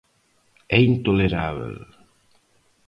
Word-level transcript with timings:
É 0.77 0.77
intolerábel. 0.91 1.75